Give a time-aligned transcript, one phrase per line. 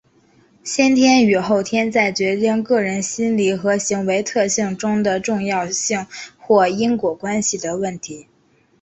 [0.63, 6.07] 先天与后天在决定个人心理和行为特性中的重要性
[6.39, 8.25] 或因果关系的问题。